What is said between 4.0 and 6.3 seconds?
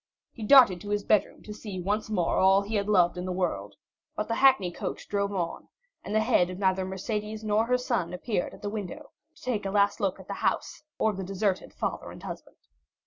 but the hackney coach drove on and the